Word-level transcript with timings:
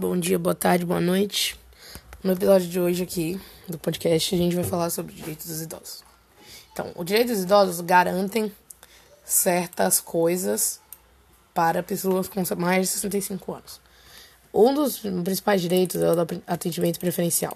bom 0.00 0.18
dia, 0.18 0.38
boa 0.38 0.54
tarde, 0.54 0.86
boa 0.86 0.98
noite. 0.98 1.60
No 2.24 2.32
episódio 2.32 2.66
de 2.66 2.80
hoje 2.80 3.02
aqui 3.02 3.38
do 3.68 3.76
podcast, 3.76 4.34
a 4.34 4.38
gente 4.38 4.56
vai 4.56 4.64
falar 4.64 4.88
sobre 4.88 5.12
direitos 5.12 5.46
dos 5.46 5.60
idosos. 5.60 6.02
Então, 6.72 6.90
o 6.94 7.04
direito 7.04 7.28
dos 7.28 7.42
idosos 7.42 7.82
garantem 7.82 8.50
certas 9.22 10.00
coisas 10.00 10.80
para 11.52 11.82
pessoas 11.82 12.28
com 12.28 12.42
mais 12.56 12.86
de 12.86 12.94
65 12.94 13.52
anos. 13.52 13.78
Um 14.54 14.72
dos 14.72 15.00
principais 15.00 15.60
direitos 15.60 16.00
é 16.00 16.10
o 16.10 16.24
do 16.24 16.42
atendimento 16.46 16.98
preferencial. 16.98 17.54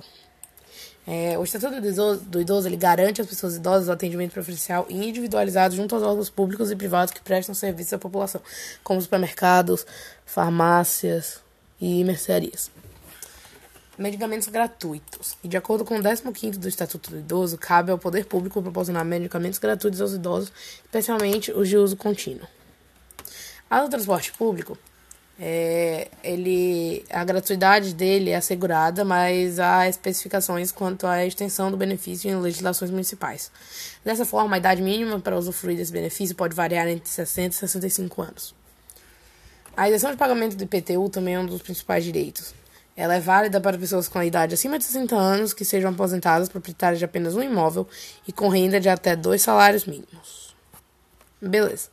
É, 1.07 1.39
o 1.39 1.45
Estatuto 1.45 1.81
do 1.81 1.89
Idoso, 1.89 2.21
do 2.25 2.41
Idoso 2.43 2.69
ele 2.69 2.77
garante 2.77 3.23
às 3.23 3.27
pessoas 3.27 3.57
idosas 3.57 3.89
o 3.89 3.93
atendimento 3.93 4.33
preferencial 4.33 4.85
e 4.91 5.09
individualizado 5.09 5.75
junto 5.75 5.95
aos 5.95 6.05
órgãos 6.05 6.29
públicos 6.29 6.71
e 6.71 6.77
privados 6.77 7.15
que 7.15 7.23
prestam 7.23 7.55
serviço 7.55 7.95
à 7.95 7.99
população, 7.99 8.43
como 8.83 9.01
supermercados, 9.01 9.87
farmácias 10.27 11.44
e 11.81 12.05
mercearias. 12.05 12.71
Medicamentos 13.97 14.49
gratuitos. 14.49 15.37
E 15.43 15.49
de 15.49 15.57
acordo 15.57 15.85
com 15.85 15.97
o 15.99 16.33
15 16.33 16.59
do 16.59 16.69
Estatuto 16.69 17.11
do 17.11 17.19
Idoso, 17.19 17.57
cabe 17.57 17.93
ao 17.93 17.99
poder 17.99 18.27
público 18.27 18.61
proporcionar 18.61 19.05
medicamentos 19.05 19.59
gratuitos 19.59 20.01
aos 20.01 20.13
idosos, 20.13 20.53
especialmente 20.85 21.53
os 21.53 21.69
de 21.69 21.77
uso 21.77 21.97
contínuo. 21.97 22.47
A 23.71 23.81
do 23.83 23.89
transporte 23.89 24.33
público 24.33 24.77
é, 25.39 26.09
ele, 26.23 27.05
a 27.11 27.25
gratuidade 27.25 27.93
dele 27.95 28.31
é 28.31 28.37
assegurada, 28.37 29.05
mas 29.05 29.59
há 29.59 29.89
especificações 29.89 30.71
quanto 30.71 31.07
à 31.07 31.27
extensão 31.27 31.71
do 31.71 31.77
benefício 31.77 32.31
em 32.31 32.37
legislações 32.37 32.91
municipais. 32.91 33.51
Dessa 34.05 34.25
forma, 34.25 34.57
a 34.57 34.59
idade 34.59 34.81
mínima 34.81 35.19
para 35.19 35.37
usufruir 35.37 35.77
desse 35.77 35.93
benefício 35.93 36.37
pode 36.37 36.55
variar 36.55 36.87
entre 36.89 37.09
60 37.09 37.49
e 37.49 37.59
65 37.59 38.23
anos. 38.23 38.55
A 39.77 39.89
isenção 39.89 40.13
de 40.13 40.17
pagamento 40.17 40.57
do 40.57 40.63
IPTU 40.63 41.09
também 41.09 41.35
é 41.35 41.41
um 41.41 41.47
dos 41.47 41.61
principais 41.61 42.05
direitos. 42.05 42.55
Ela 42.97 43.17
é 43.17 43.21
válida 43.21 43.61
para 43.61 43.77
pessoas 43.77 44.07
com 44.07 44.21
a 44.21 44.25
idade 44.25 44.55
acima 44.55 44.79
de 44.79 44.85
60 44.85 45.17
anos 45.17 45.53
que 45.53 45.65
sejam 45.65 45.91
aposentadas, 45.91 46.49
proprietárias 46.49 47.01
de 47.01 47.05
apenas 47.05 47.35
um 47.35 47.43
imóvel 47.43 47.89
e 48.27 48.33
com 48.33 48.49
renda 48.49 48.79
de 48.79 48.89
até 48.89 49.17
dois 49.17 49.43
salários 49.43 49.85
mínimos. 49.85 50.55
Beleza. 51.43 51.89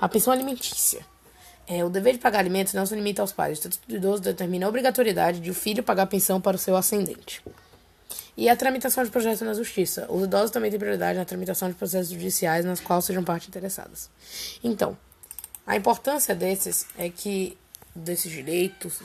A 0.00 0.08
pensão 0.08 0.32
alimentícia. 0.32 1.04
É, 1.66 1.84
o 1.84 1.88
dever 1.88 2.12
de 2.12 2.20
pagar 2.20 2.38
alimentos 2.38 2.74
não 2.74 2.86
se 2.86 2.94
limita 2.94 3.22
aos 3.22 3.32
pais. 3.32 3.50
O 3.50 3.54
Estatuto 3.54 3.88
do 3.88 3.96
Idoso 3.96 4.22
determina 4.22 4.66
a 4.66 4.68
obrigatoriedade 4.68 5.40
de 5.40 5.50
o 5.50 5.54
filho 5.54 5.82
pagar 5.82 6.06
pensão 6.06 6.40
para 6.40 6.54
o 6.54 6.60
seu 6.60 6.76
ascendente. 6.76 7.42
E 8.36 8.48
a 8.48 8.54
tramitação 8.54 9.02
de 9.02 9.10
projetos 9.10 9.40
na 9.40 9.52
Justiça. 9.52 10.06
Os 10.08 10.22
idosos 10.24 10.52
também 10.52 10.70
têm 10.70 10.78
prioridade 10.78 11.18
na 11.18 11.24
tramitação 11.24 11.68
de 11.68 11.74
processos 11.74 12.10
judiciais 12.12 12.64
nas 12.64 12.78
quais 12.78 13.04
sejam 13.04 13.24
partes 13.24 13.48
interessadas. 13.48 14.10
Então, 14.62 14.96
a 15.66 15.76
importância 15.76 16.34
desses 16.34 16.86
é 16.96 17.10
que 17.10 17.58
desses 17.94 18.30
direitos 18.30 19.00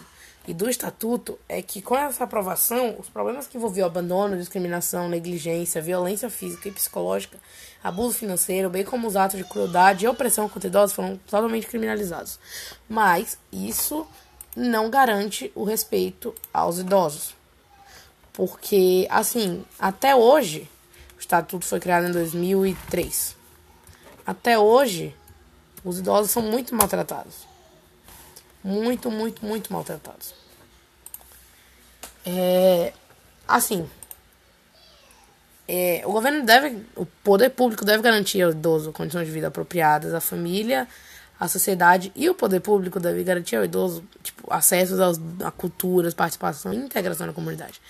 e 0.47 0.53
do 0.53 0.69
estatuto 0.69 1.37
é 1.47 1.61
que 1.61 1.81
com 1.81 1.95
essa 1.95 2.23
aprovação, 2.23 2.95
os 2.99 3.07
problemas 3.07 3.47
que 3.47 3.57
envolviam 3.57 3.85
abandono, 3.85 4.37
discriminação, 4.37 5.07
negligência, 5.07 5.81
violência 5.81 6.29
física 6.29 6.67
e 6.67 6.71
psicológica, 6.71 7.37
abuso 7.83 8.15
financeiro, 8.15 8.69
bem 8.69 8.83
como 8.83 9.07
os 9.07 9.15
atos 9.15 9.37
de 9.37 9.43
crueldade 9.43 10.05
e 10.05 10.07
opressão 10.07 10.49
contra 10.49 10.67
idosos 10.67 10.95
foram 10.95 11.17
totalmente 11.17 11.67
criminalizados. 11.67 12.39
Mas 12.89 13.37
isso 13.51 14.07
não 14.55 14.89
garante 14.89 15.51
o 15.55 15.63
respeito 15.63 16.33
aos 16.53 16.79
idosos. 16.79 17.35
Porque, 18.33 19.07
assim, 19.09 19.63
até 19.77 20.15
hoje, 20.15 20.67
o 21.17 21.19
estatuto 21.19 21.65
foi 21.65 21.79
criado 21.79 22.07
em 22.07 22.11
2003. 22.11 23.35
Até 24.25 24.57
hoje, 24.57 25.15
os 25.83 25.99
idosos 25.99 26.31
são 26.31 26.43
muito 26.43 26.75
maltratados 26.75 27.51
muito, 28.63 29.09
muito, 29.09 29.45
muito 29.45 29.73
maltratados. 29.73 30.33
É, 32.25 32.93
assim, 33.47 33.89
é, 35.67 36.03
o 36.05 36.11
governo 36.11 36.45
deve, 36.45 36.85
o 36.95 37.05
poder 37.05 37.49
público 37.49 37.83
deve 37.83 38.03
garantir 38.03 38.41
ao 38.41 38.51
idoso 38.51 38.91
condições 38.91 39.25
de 39.25 39.31
vida 39.31 39.47
apropriadas, 39.47 40.13
à 40.13 40.22
família, 40.22 40.88
à 41.39 41.47
sociedade 41.47 42.11
e 42.16 42.29
o 42.29 42.35
poder 42.35 42.59
público 42.59 43.00
deve 43.00 43.23
garantir 43.23 43.56
ao 43.56 43.66
idoso 43.66 44.03
tipo, 44.22 44.51
acesso 44.53 45.01
aos, 45.01 45.19
a 45.44 45.50
culturas, 45.50 46.13
participação 46.13 46.72
e 46.72 46.77
integração 46.77 47.25
na 47.25 47.33
comunidade. 47.33 47.81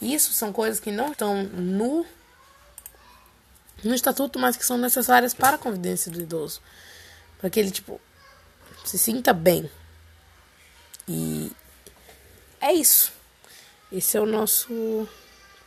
Isso 0.00 0.32
são 0.32 0.52
coisas 0.52 0.80
que 0.80 0.92
não 0.92 1.12
estão 1.12 1.42
no, 1.42 2.06
no 3.84 3.94
estatuto, 3.94 4.38
mas 4.38 4.56
que 4.56 4.64
são 4.64 4.78
necessárias 4.78 5.34
para 5.34 5.56
a 5.56 5.58
convivência 5.58 6.10
do 6.10 6.20
idoso. 6.20 6.62
Para 7.38 7.50
que 7.50 7.60
ele, 7.60 7.70
tipo, 7.70 8.00
se 8.84 8.98
sinta 8.98 9.32
bem, 9.32 9.70
e 11.08 11.50
é 12.60 12.72
isso. 12.72 13.12
Esse 13.90 14.16
é 14.18 14.20
o 14.20 14.26
nosso 14.26 15.08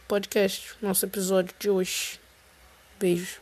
podcast, 0.07 0.75
nosso 0.81 1.05
episódio 1.05 1.55
de 1.57 1.69
hoje. 1.69 2.19
Beijo. 2.99 3.39